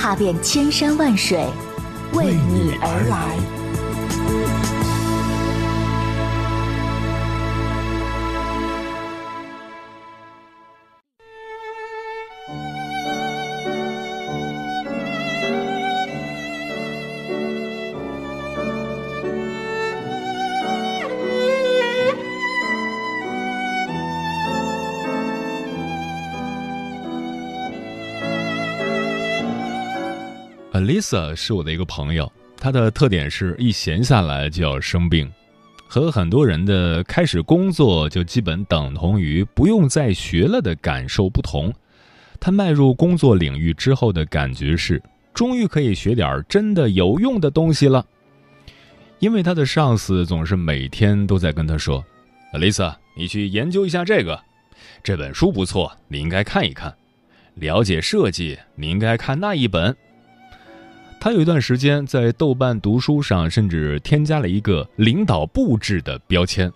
[0.00, 1.46] 踏遍千山万水，
[2.14, 3.59] 为你而来。
[30.80, 35.30] Lisa 是我的一个朋友，她的特点是一闲下来就要生病，
[35.86, 41.72] 和很多人的开始工作就基本等同于不用再学了的感受不同。
[42.40, 45.02] 她迈入工作领域之后的感觉是，
[45.34, 48.04] 终于可以学点真的有用的东西了。
[49.18, 52.02] 因为她的上司总是每天都在跟她说
[52.54, 54.40] ：“Lisa，你去研究一下这个，
[55.02, 56.94] 这本书不错，你应该看一看。
[57.56, 59.94] 了解设计，你应该看那一本。”
[61.20, 66.72] 他有一段时间在豆瓣读书上，甚至添加了一个“领导布置”的标签。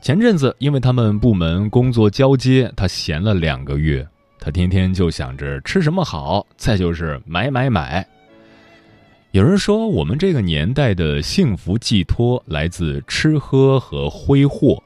[0.00, 4.08] 前阵子，因为他们部门工作交接，他闲了两个月，
[4.40, 8.06] 他天天就想着吃什么好，再就是买买买。
[9.32, 14.82] 有人说，我们这个年代的幸福寄托来自吃喝和挥霍，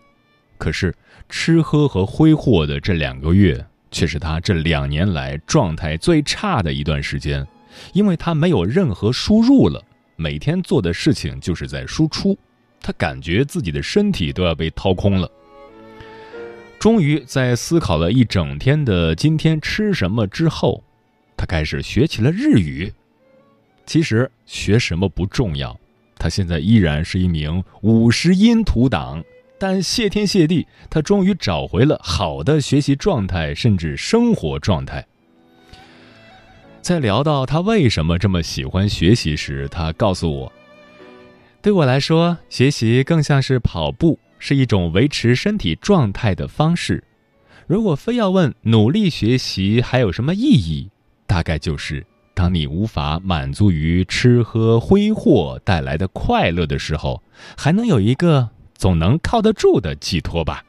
[0.56, 0.92] 可是
[1.28, 7.46] 吃喝和挥霍的这两个月，却是他这两年来状态最差的一段时间。
[7.92, 9.82] 因为他没有任何输入了，
[10.16, 12.36] 每天做的事情就是在输出，
[12.80, 15.30] 他感觉自己的身体都要被掏空了。
[16.78, 20.84] 终于在思考了一整天的今天吃什么之后，
[21.36, 22.92] 他开始学起了日语。
[23.84, 25.76] 其实学什么不重要，
[26.18, 29.24] 他现在依然是一名五十音图党，
[29.58, 35.04] 但谢天谢地，他终于找回了好的学习状态，甚至生活状态。
[36.80, 40.52] 在聊到他为什么这么喜欢学习时，他告诉我
[41.60, 47.04] ：“对我来说，学习更像是跑步，是一种维持身体状态的方式。
[47.66, 50.88] 如果非要问努力学习还有什么意义，
[51.26, 57.22] 大概就是当你无法满足于吃喝挥霍带来的快乐的时候，
[57.54, 60.64] 还能有一个总能靠得住的寄托吧。”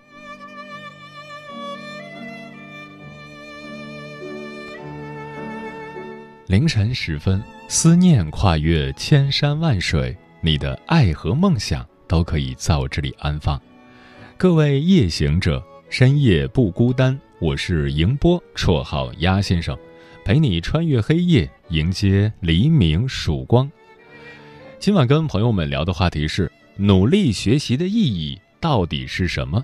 [6.50, 13.62] 凌晨时分，思念跨越千山万水，你的爱和梦想都可以在我这里安放。
[14.36, 17.16] 各位夜行者，深夜不孤单。
[17.40, 19.78] 我是迎波，绰号鸭先生，
[20.26, 23.72] 陪你穿越黑夜，迎接黎明曙光。
[24.80, 29.64] 今晚跟朋友们聊的话题是：努力学习的意义到底是什么？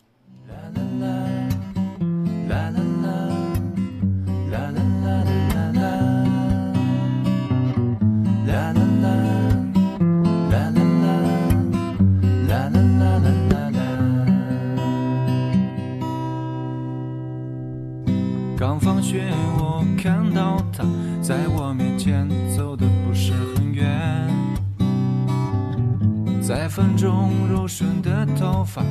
[26.81, 28.81] 风中柔顺的头发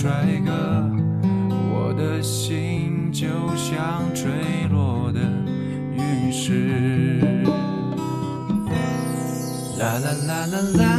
[0.00, 0.08] 帅
[0.46, 0.50] 哥，
[1.74, 4.30] 我的心就像坠
[4.72, 5.20] 落的
[5.92, 7.20] 陨石。
[9.78, 10.89] 啦啦啦啦啦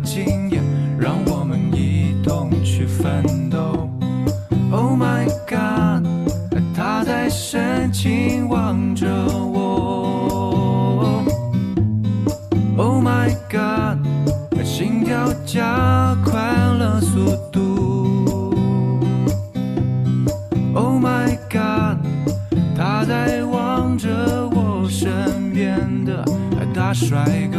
[0.00, 0.62] 经验，
[0.98, 3.90] 让我们一同去奋斗。
[4.70, 6.06] Oh my God，
[6.74, 11.24] 他在深情望着我。
[12.76, 13.98] Oh my God，
[14.64, 18.54] 心跳加快了速度。
[20.74, 21.98] Oh my God，
[22.76, 26.24] 他在望着我身边的
[26.74, 27.58] 大帅哥。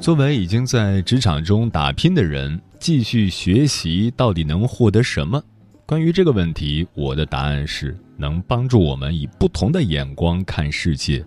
[0.00, 5.42] 作为已经在职场中打拼的人，继续学习到底能获得什么？
[5.84, 11.22] 关于这个问题，我的答案是能帮助我们以不同的眼光看世界，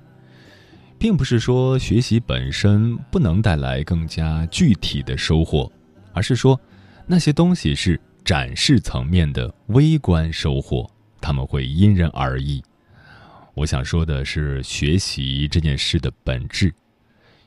[0.98, 5.72] 并不是说学习本身不能带来更加具体的收获，
[6.12, 6.60] 而是说
[7.06, 10.90] 那些东西是展示层面的微观收获，
[11.22, 12.62] 他们会因人而异。
[13.54, 16.74] 我想说的是，学习这件事的本质。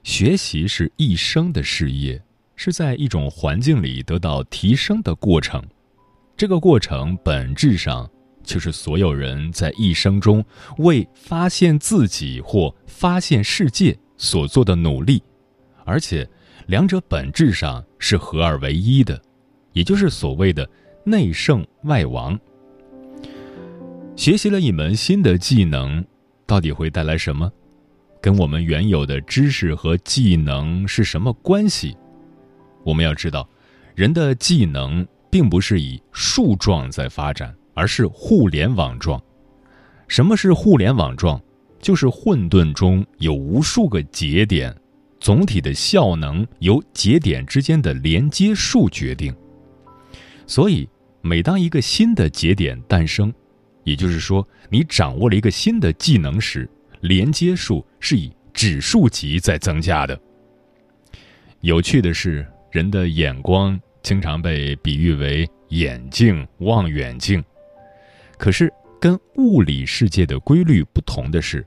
[0.07, 2.23] 学习是一生的事业，
[2.55, 5.61] 是在一种环境里得到提升的过程。
[6.37, 8.09] 这个过程本质上
[8.45, 10.45] 就是所有人在一生中
[10.79, 15.21] 为发现自己或发现世界所做的努力，
[15.85, 16.27] 而且
[16.69, 19.21] 两者本质上是合二为一的，
[19.73, 20.71] 也就是所谓的
[21.03, 22.39] 内圣外王。
[24.15, 26.07] 学习了一门新的技能，
[26.47, 27.51] 到底会带来什么？
[28.27, 31.97] 跟我们原有的知识和技能是什么关系？
[32.83, 33.49] 我们要知道，
[33.95, 39.23] 人的技能并不是以树状在发展，而是互联网状。
[40.09, 41.41] 什么是互联网状？
[41.81, 44.77] 就是混沌中有无数个节点，
[45.21, 49.33] 总体的效能由节点之间的连接数决定。
[50.49, 50.89] 所以，
[51.21, 53.33] 每当一个新的节点诞生，
[53.85, 56.69] 也就是说，你掌握了一个新的技能时，
[57.01, 60.19] 连接数是以指数级在增加的。
[61.61, 67.43] 有趣的是，人的眼光经常被比喻为眼镜、望远镜。
[68.39, 71.67] 可是，跟物理世界的规律不同的是，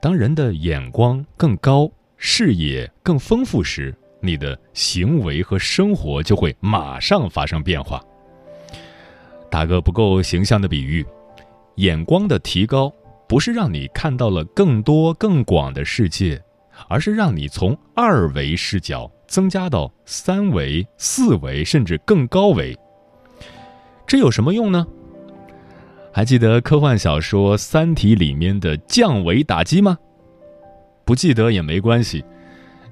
[0.00, 8.02] 当人的眼光更高、视野更丰富时，你的行为和生活就会马上发生变化。
[9.50, 11.04] 打个不够形象的比喻，
[11.76, 12.92] 眼光的提高。
[13.34, 16.40] 不是让你看到了更多更广的世界，
[16.86, 22.78] 而是让你从二维视角增加到三维、四维，甚至更高维。
[24.06, 24.86] 这有什么用呢？
[26.12, 29.98] 还记得科幻小说《三体》里面的降维打击吗？
[31.04, 32.24] 不记得也没关系。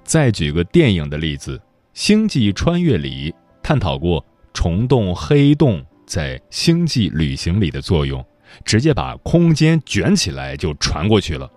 [0.03, 1.57] 再举个电影的例子，
[1.95, 3.33] 《星际穿越》里
[3.63, 8.27] 探讨过虫洞、黑洞在星际旅行里的作用。
[8.65, 11.51] 直接把空间卷起来就传过去了。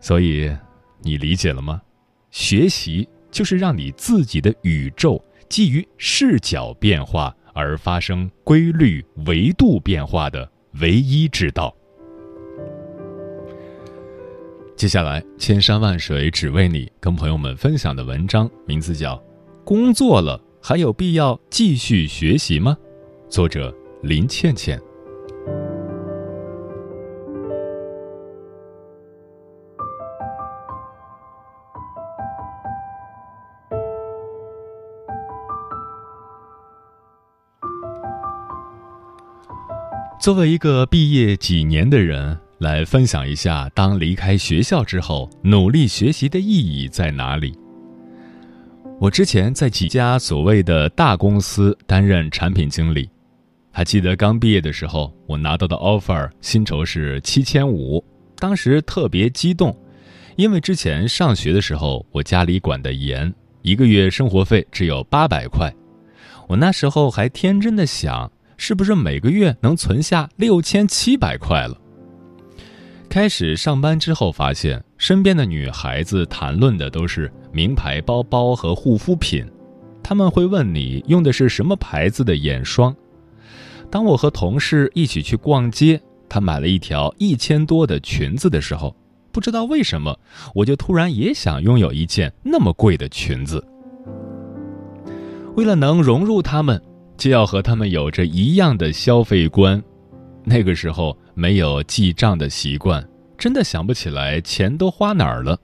[0.00, 0.50] 所以，
[1.02, 1.80] 你理解了吗？
[2.30, 10.50] 学习就是让你自己的宇宙基于视角变化而发生规律维度变化的
[10.80, 11.74] 唯一之道。
[14.76, 19.16] 接下来，千山万水只为你，跟朋友们分享的文章名字叫
[19.64, 22.74] 《工作了还有必要继续学习吗》，
[23.30, 24.80] 作者林倩倩。
[40.20, 47.56] 作为一个毕业几年的人，来分享一下，当离开学校之后，努力学习的意义在哪里？
[49.00, 53.08] 我之前在几家所谓的大公司担任产品经理，
[53.72, 58.04] 还记得刚毕业的时候，我拿到的 offer 薪酬是七千五，
[58.36, 59.74] 当时特别激动，
[60.36, 65.74] 因为之前上学的时候，我家里管得严，一个月生活费只有八百块，
[66.46, 68.30] 我那时候还天真的想。
[68.62, 71.80] 是不是每个月能存下六千七百块了？
[73.08, 79.50] 开始上班之后，发现身边的女孩子谈论的都是名牌包包和护肤品，
[80.02, 82.94] 他们会问你用的是什么牌子的眼霜。
[83.90, 85.98] 当我和同事一起去逛街，
[86.28, 88.94] 她买了一条一千多的裙子的时候，
[89.32, 90.14] 不知道为什么，
[90.54, 93.66] 我就突然也想拥有一件那么贵的裙子。
[95.56, 96.78] 为了能融入他们。
[97.20, 99.80] 就要和他们有着一样的消费观，
[100.42, 105.60] 那个时候没有记账的习惯，真的想不起来钱都花哪儿了。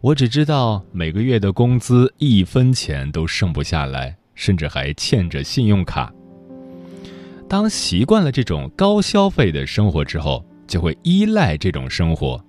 [0.00, 6.12] 我只知道每个月的工资一分钱都剩不下来，甚至还欠着信用卡。
[7.48, 12.44] 当习惯了这种高消费的生活之后，就会依赖这种生活。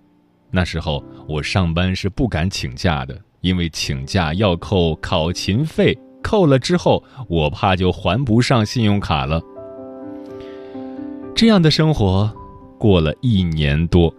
[0.49, 5.95] 那时候我上班是不敢请假的，因为请假要扣考勤费。
[6.23, 9.39] 扣了之后，我怕就还不上信用卡了。
[11.35, 12.31] 这样的生活
[12.79, 14.11] 过了一年多。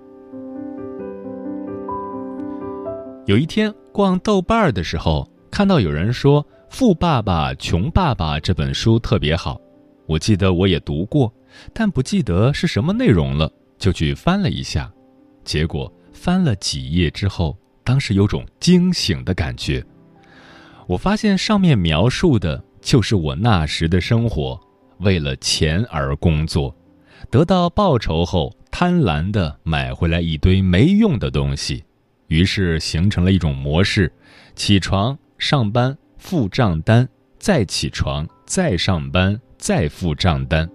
[3.26, 9.58] 有一天逛豆瓣儿的时候，看到有人说《富爸爸穷爸爸》这本书特别好，
[10.06, 11.32] 我记得我也读过，
[11.72, 14.92] 但不记得是什么内容了，就去翻了一下。
[15.42, 19.84] 结果翻了几页之后，当时有种惊醒的感觉。
[20.86, 24.60] 我发现上面描述的就是我那时的生活，
[24.98, 26.74] 为了钱而工作，
[27.30, 31.82] 得到报酬后贪婪的买回来一堆没用的东西，
[32.26, 34.12] 于是形成了一种模式：
[34.54, 40.68] 起床上班付账单，再起床再上班再付账单。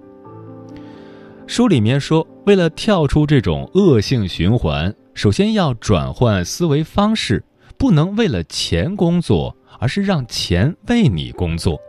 [1.45, 7.43] 书里面说，为了跳出这种恶性循环，首先要转换思维方式，
[7.77, 9.55] 不能为了钱工作。
[9.77, 11.79] 而是让钱为你工作，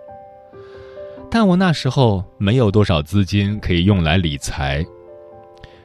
[1.31, 4.85] 但我那时候没有多少资金可以用来理财。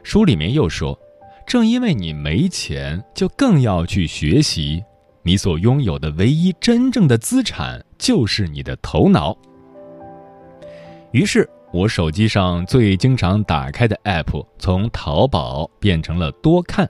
[0.03, 0.99] 书里面又说，
[1.47, 4.83] 正因为你没钱，就更要去学习。
[5.23, 9.35] 你所拥有的唯一真正的资产就是你的头脑。
[11.11, 16.87] 于是我手机上最经常打开的 app 从淘宝变成了多看。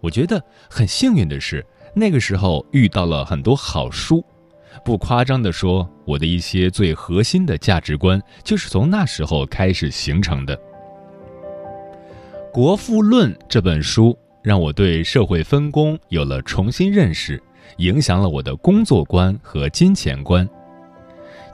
[0.00, 1.64] 我觉得很幸运的是，
[1.94, 4.24] 那个时候遇到了很多好书。
[4.84, 10.56] 不夸张地说，我的一些最核心的价值观就是从那时候开始形成的。
[12.52, 17.40] 《国富论》这本书让我对社会分工有了重新认识，
[17.78, 20.48] 影响了我的工作观和金钱观。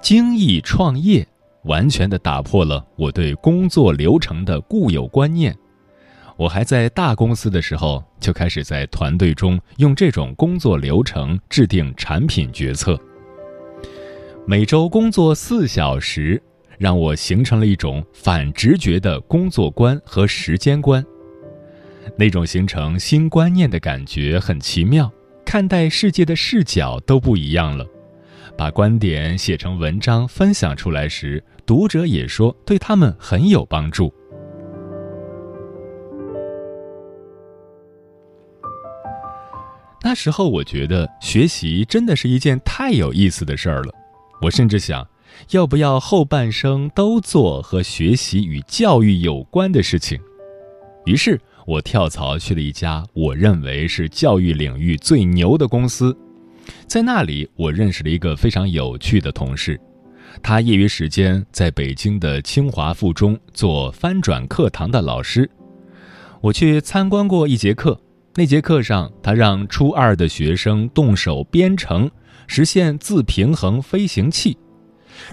[0.00, 1.26] 精益创业
[1.64, 5.54] 完全的打破了我对工作流程的固有观念。
[6.40, 12.99] 我还在大公司的时候，就开始在团队中用这种工作流程制定产品决策。
[14.47, 16.42] 每周工作四小时，
[16.78, 21.04] 让我形成了一种反直觉的工作观和时间观。
[22.16, 25.12] 那种形成新观念的感觉很奇妙，
[25.44, 27.87] 看待世界的视角都不一样了。
[28.56, 34.11] 把观点写成文章分享出来时，读者也说对他们很有帮助。
[40.02, 43.92] 那时候我觉得学习真的是一件太有意思的事儿了。
[44.40, 45.07] 我甚至想，
[45.50, 50.19] 要不要后半生都做和学习与教育有关的事情？
[51.04, 56.16] 于是我跳槽去了一家我认为是教育领域最牛的公司，
[56.87, 59.78] 在那里我认识了一个非常有趣的同事，
[60.42, 65.49] 他业余时间在北京的清华附中做翻转课堂的老师。
[66.40, 68.00] 我去参观过一节课，
[68.34, 72.10] 那节课上他让初二的学生动手编程。
[72.52, 74.58] 实现自平衡飞行器，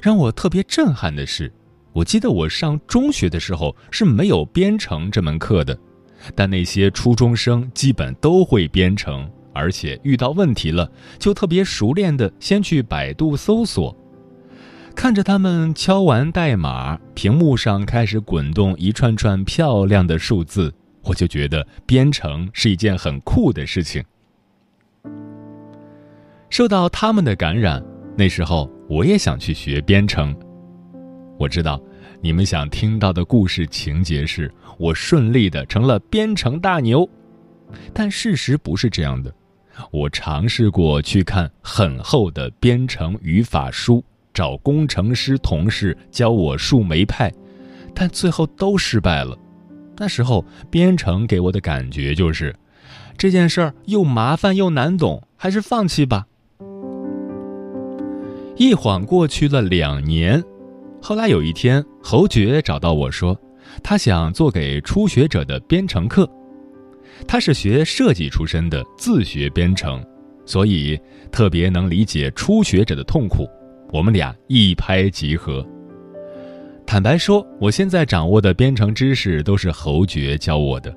[0.03, 1.51] 让我特别震撼的是，
[1.91, 5.75] 我记得我上中学的时候是没有编程这门课的，
[6.35, 10.87] 但那些初中生基本都会编程，而且遇到问题了
[11.17, 13.97] 就特别熟练的先去百度搜索。
[14.93, 20.71] 看着他们敲完代码，屏幕上开始滚动一串串漂亮的数字，
[21.07, 24.03] 我就觉得编程是一件很酷的事情。
[26.49, 27.83] 受到他们的感染，
[28.17, 30.35] 那时候我也想去学编程。
[31.39, 31.81] 我知道，
[32.21, 37.07] 你们想听到的故事情节是我顺利的成了编程大牛，
[37.93, 39.33] 但事实不是这样的。
[39.91, 47.31] 我尝试过去看很厚的编程语法书，找工程师同事教我树莓派，
[47.93, 49.37] 但最后都失败了。
[49.97, 52.55] 那时候编程给我的感觉就是，
[53.17, 56.27] 这件事儿又麻烦又难懂，还是放弃吧。
[58.55, 60.43] 一晃过去了两年。
[61.01, 63.39] 后来有一天，侯爵找到我说，
[63.83, 66.29] 他想做给初学者的编程课。
[67.27, 70.03] 他是学设计出身的，自学编程，
[70.45, 70.99] 所以
[71.31, 73.47] 特别能理解初学者的痛苦。
[73.91, 75.65] 我们俩一拍即合。
[76.88, 80.96] 坦白说，我现在掌握的编程知识都是侯爵教我的，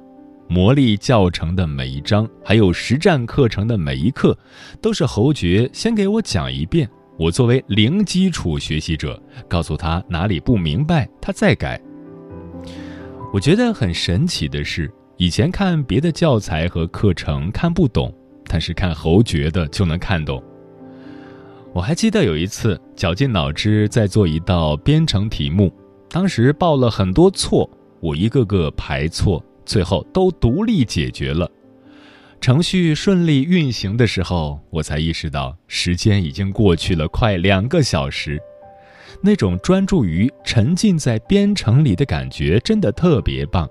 [0.49, 4.39] 魔力教程的每一章，还有实战课程的每一课，
[4.81, 6.89] 都是侯爵先给我讲一遍。
[7.19, 11.79] 我作为零基础学习者，告诉他哪里不明白，他再改。
[13.33, 18.15] 我觉得很神奇的是，以前看别的教材和课程看不懂，
[18.47, 20.41] 但是看侯爵的就能看懂。
[21.73, 25.73] 我还记得有一次绞尽脑汁在做一道编程题目，
[26.11, 27.69] 当时报了很多错，
[28.01, 31.49] 我一个个排错，最后都独立解决了。
[32.41, 38.41] 程序顺利运行的时候，我才意识到时间已经过去了快两个小时。
[39.23, 43.69] 那种专注于沉浸在编程里的感觉真的特别棒，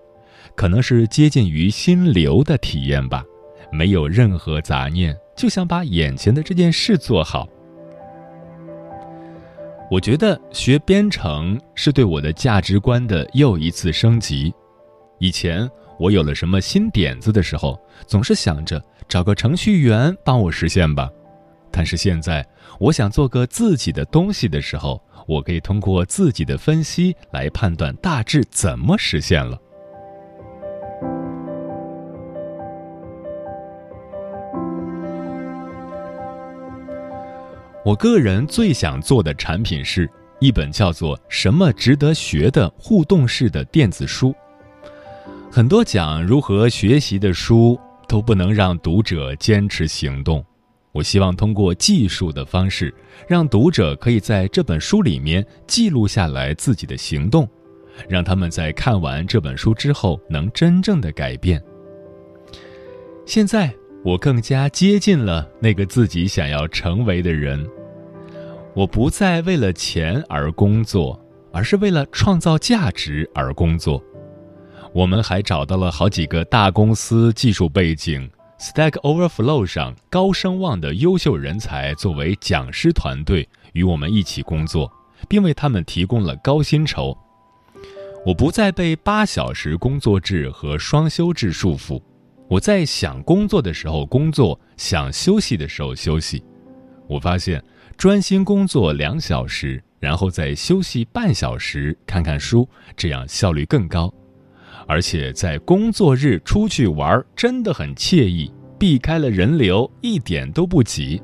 [0.56, 3.26] 可能是接近于心流的体验吧。
[3.74, 7.48] 没有任何杂念，就想把眼前的这件事做好。
[9.90, 14.54] 我觉得学编程是对我的价值观的又一次升级。
[15.20, 15.70] 以前。
[16.00, 21.10] 我有了什么新点子的时候，总是想着找个程序员帮我实现吧。
[21.70, 22.48] 但是现在，
[22.80, 29.60] 我想做个自己的东西的时候，我可以通过自己的分析来判断大致怎么实现了。
[37.86, 44.36] 我个人最想做的产品是一本叫做《什么值得学》的互动式的电子书。
[45.50, 50.46] 很多讲如何学习的书都不能让读者坚持行动。
[50.92, 52.94] 我希望通过技术的方式，
[53.28, 57.48] 让读者可以在这本书里面记录下来自己的行动，
[58.10, 61.64] 让他们在看完这本书之后能真正的改变。
[63.26, 67.68] 现在我更加接近了那个自己想要成为的人。
[68.74, 71.20] 我不再为了钱而工作，
[71.52, 74.02] 而是为了创造价值而工作。
[74.94, 84.92] 我们还找到了好几个大公司技术背景、Stack Overflow 上高声望的优秀人才作为讲师团队与我们一起工作，
[85.28, 87.18] 并为他们提供了高薪酬。
[88.26, 92.02] 我不再被八小时工作制和双休制束缚，
[92.50, 96.44] 我在想工作的时候工作，想休息的时候休息。
[97.08, 97.64] 我发现
[97.96, 104.12] 专心工作两小时，然后再休息半小时看看书，这样效率更高。
[104.88, 111.22] 而且在工作日出去玩真的很惬意，避开了人流，一点都不挤。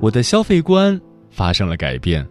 [0.00, 2.26] 我的消费观发生了改变，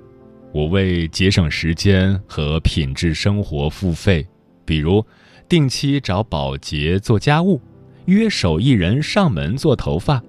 [0.54, 4.28] 我为节省时间和品质生活付费，
[4.66, 5.06] 比如
[5.50, 7.62] 定期找保洁做家务，
[8.06, 10.22] 约手艺人上门做头发，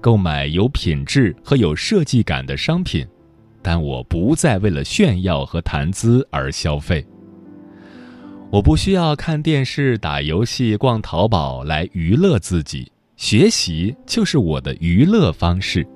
[0.00, 3.06] 购买有品质和有设计感的商品，
[3.62, 7.04] 但我不再为了炫耀和谈资而消费。
[8.50, 15.86] 我不需要看电视、打游戏、逛淘宝来娱乐自己，学习就是我的娱乐方式。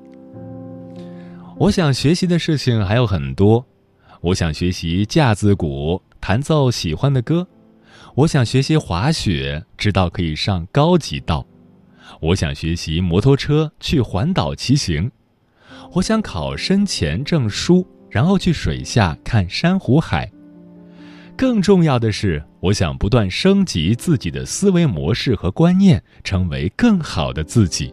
[1.57, 3.65] 我想学习的事情还有很多，
[4.21, 7.45] 我想学习架子鼓，弹奏喜欢的歌；
[8.17, 11.45] 我想学习滑雪，直到可以上高级道；
[12.21, 15.11] 我想学习摩托车，去环岛骑行；
[15.93, 20.31] 我想考深潜证书，然后去水下看珊瑚海。
[21.37, 27.93] 更重要的是，我想不断升级自己的思维模式和观念，成为更好的自己。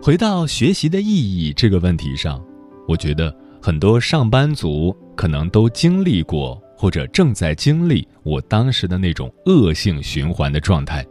[0.00, 2.42] 回到学习的意义这个问题上，
[2.86, 11.04] 我觉得很多上班族可能都经历过或者正在经历我当时的那种恶性循环的状态，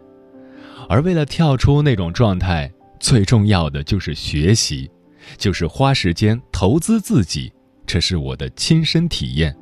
[0.88, 4.89] 而为了跳出那种状态，最重要的就是学习，
[5.38, 7.52] 就是花时间投资自己，
[7.86, 9.56] 这是我的亲身体验。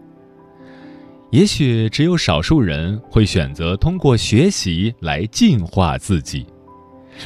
[1.32, 6.46] 也许只有少数人会选择通过学习来进化自己。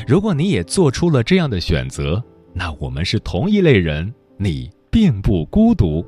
[0.07, 2.23] 如果你也做出了这样的选择，
[2.53, 6.05] 那我们是同一类人，你并不孤独。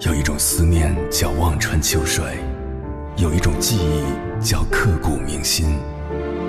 [0.00, 2.22] 有一种思念叫望穿秋水，
[3.16, 5.78] 有一种记忆叫刻骨铭心，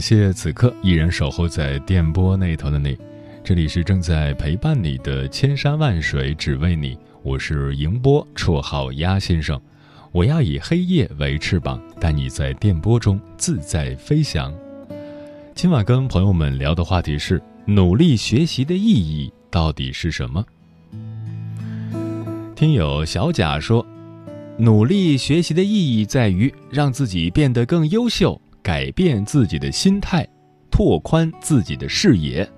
[0.00, 2.96] 感谢此刻依然守候在电波那头的你，
[3.44, 9.60] 这里是正在陪伴你的千山万水只为你，我是迎波，绰号鸭先生，
[10.10, 14.50] 我要以黑夜为翅膀，带你在电波中自在飞翔。
[15.54, 20.42] 今晚跟朋友们聊的话题是：努力学习的意义到底是什么？
[22.56, 23.84] 听友小贾说，
[24.56, 28.40] 努力学习的意义在于让自己变得更优秀。
[28.70, 30.24] 改变自己的心态，
[30.70, 32.48] 拓宽自己的视野，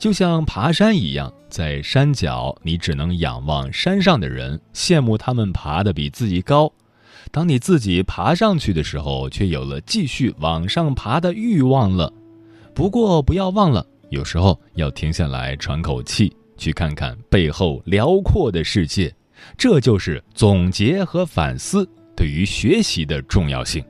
[0.00, 6.72] 就像爬山一样，在山脚你只能仰望山上的人，羡慕他们爬得比自己高。
[7.30, 12.12] 当你自己爬上去的时候，却有了继续往上爬的欲望了。
[12.74, 19.14] 不过不要忘了，有时候要停下来喘口气，去看看背后辽阔的世界。
[19.56, 23.84] 这就是总结和反思对于学习的重要性。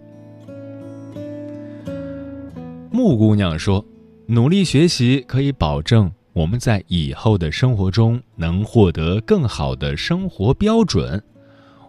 [2.94, 3.84] 木姑娘说
[4.24, 11.20] ：“努力学习可以保证我们在以后的生活中能获得更好的生活标准。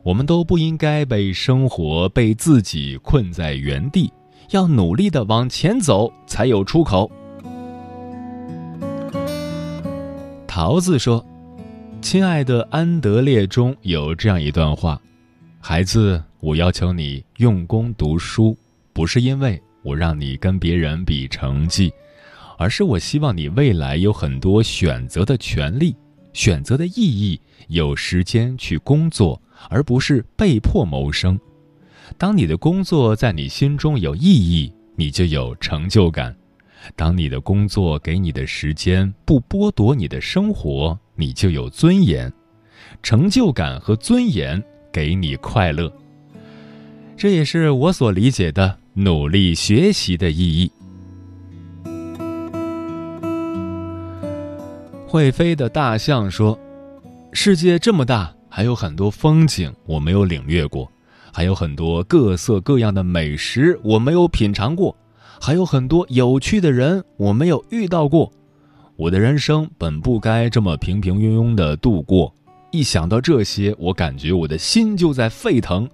[0.01, 4.11] 我们都不应该被生活、被自己困在原地，
[4.49, 7.11] 要努力的往前走，才有出口。”
[10.47, 11.23] 桃子说
[12.01, 14.99] ：“亲爱的安德烈，中有这样一段话：
[15.59, 18.57] 孩子，我要求你用功读书，
[18.91, 21.93] 不是因为……”我让你跟别人比成绩，
[22.57, 25.95] 而是我希望你未来有很多选择的权利，
[26.33, 31.39] 选择的意义，有时间去工作，而不是被迫谋生。
[32.17, 36.33] 当你的工作在你心中有意义，你就有成就感；
[36.95, 42.33] 当你的工作给你的时间不剥夺你的生活，你就有尊严。
[43.03, 45.93] 成就感和尊严给你快乐，
[47.15, 48.79] 这也是我所理解的。
[48.97, 50.71] 努力学习的意义。
[55.05, 56.57] 会飞的大象说
[57.33, 60.89] ：“世界这么大，还有很多风景我没有领略过，
[61.33, 64.95] 还有很多各色各样的美食我没有品尝过，
[65.41, 68.31] 还有很多有趣的人我没有遇到过。
[68.95, 72.33] 我的人生本不该这么平平庸庸的度过。
[72.71, 75.85] 一想到这些，我感觉我的心就在沸腾。”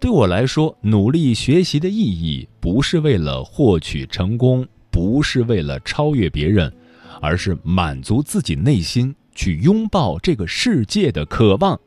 [0.00, 6.72] 对我来说，努力学习的意义不是为了获取成功，不是为了超越别人，
[7.20, 11.78] 而是满足自己内心去拥抱这个世界的渴望。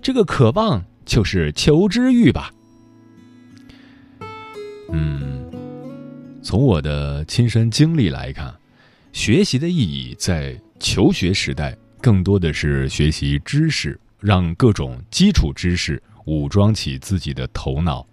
[0.00, 2.52] 这个渴望就是求知欲吧。
[4.92, 5.50] 嗯，
[6.40, 8.54] 从我的亲身经历来看，
[9.12, 16.00] 学习的意义在求学时代更多的是学习知识，让各种基础知识。
[16.24, 18.06] 武装起自己的头脑，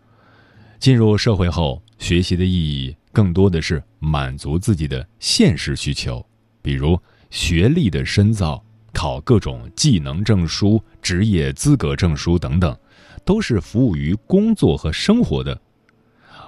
[0.80, 6.26] 进入社会后，学习的意义更多的是满足自己的现实需求，
[6.62, 12.78] 比如学历的深造、考各种技能证书、职业资格证书等等，
[13.24, 15.60] 都是服务于工作和生活的。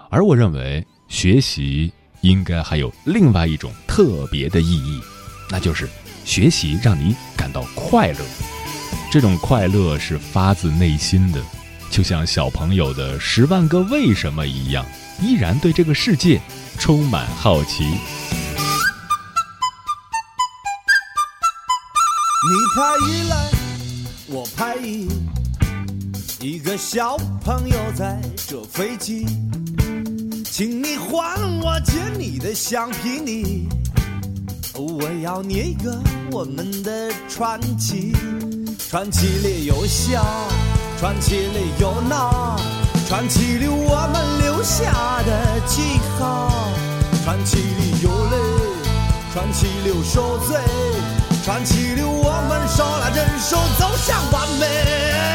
[0.10, 5.02] 而我认为，学习应该还有另外一种特别的意义，
[5.49, 5.88] 那就是
[6.26, 8.53] 学习让你感到快乐。
[9.13, 11.39] 这种快乐是发自内心的，
[11.91, 14.84] 就像小朋友的十万个为什么一样，
[15.21, 16.41] 依然对这个世界
[16.80, 17.84] 充满好奇。
[17.84, 17.93] 你
[22.76, 23.52] 拍一来，
[24.26, 25.08] 我拍一，
[26.39, 29.28] 一个小朋友在这飞机，
[30.43, 33.69] 请你还我借你的橡皮泥。
[34.73, 38.12] 我要捏一个我们的传奇。
[38.93, 40.23] 传奇里有笑，
[40.99, 42.56] 传奇里有闹，
[43.10, 46.69] 传奇里我们留下的记号，
[47.23, 48.38] 传奇里有泪，
[49.34, 50.60] 传奇里有受罪。
[51.43, 55.33] 传奇里，我们手拉着手走向完美。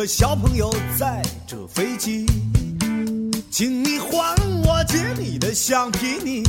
[0.00, 2.24] 个小朋友在着飞机
[3.50, 4.34] 请你还
[4.64, 6.42] 我借你的橡皮泥。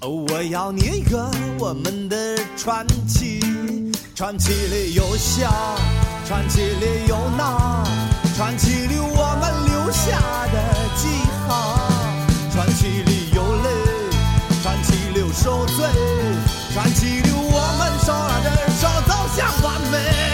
[0.00, 3.38] 哦我要你一个我们的传奇。
[4.16, 5.48] 传奇里有笑
[6.24, 7.84] 传奇里有闹
[8.34, 10.58] 传奇里我们留下的
[10.96, 11.06] 记
[11.46, 11.78] 号
[12.50, 13.70] 传奇里有泪
[14.64, 15.86] 传奇里受罪
[16.74, 20.25] 传奇里我们手拉着手走向完美。